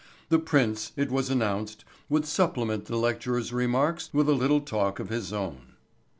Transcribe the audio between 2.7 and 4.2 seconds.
the lecturer's remarks